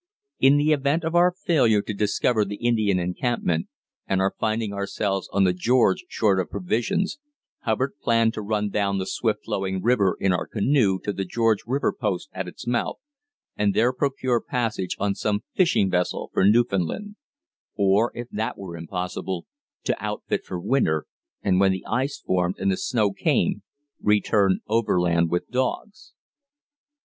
[0.39, 3.67] In the event of our failure to discover the Indian encampment,
[4.07, 7.19] and our finding ourselves on the George short of provisions,
[7.65, 11.59] Hubbard planned to run down the swift flowing river in our canoe to the George
[11.67, 12.95] River Post at its mouth,
[13.55, 17.15] and there procure passage on some fishing vessel for Newfoundland;
[17.75, 19.45] or, if that were impossible,
[19.83, 21.05] to outfit for winter,
[21.43, 23.61] and when the ice formed and the snow came,
[24.01, 26.13] return overland with dogs.